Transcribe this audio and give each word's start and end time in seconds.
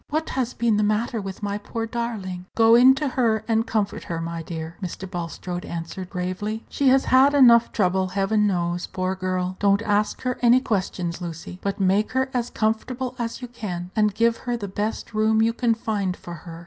What 0.09 0.29
has 0.29 0.55
been 0.55 0.77
the 0.77 0.81
matter 0.83 1.21
with 1.21 1.43
my 1.43 1.59
poor 1.59 1.85
darling?" 1.85 2.47
"Go 2.55 2.73
in 2.73 2.95
to 2.95 3.09
her, 3.09 3.45
and 3.47 3.67
comfort 3.67 4.05
her, 4.05 4.19
my 4.19 4.41
dear," 4.41 4.75
Mr. 4.81 5.07
Bulstrode 5.07 5.63
answered, 5.63 6.09
gravely; 6.09 6.65
"she 6.69 6.87
has 6.87 7.05
had 7.05 7.35
enough 7.35 7.71
trouble, 7.71 8.07
Heaven 8.07 8.47
knows, 8.47 8.87
poor 8.87 9.13
girl. 9.13 9.57
Don't 9.59 9.83
ask 9.83 10.23
her 10.23 10.39
any 10.41 10.59
questions, 10.59 11.21
Lucy, 11.21 11.59
but 11.61 11.79
make 11.79 12.13
her 12.13 12.31
as 12.33 12.49
comfortable 12.49 13.13
as 13.19 13.43
you 13.43 13.47
can, 13.47 13.91
and 13.95 14.15
give 14.15 14.37
her 14.37 14.57
the 14.57 14.67
best 14.67 15.13
room 15.13 15.39
you 15.39 15.53
can 15.53 15.75
find 15.75 16.17
for 16.17 16.33
her. 16.33 16.59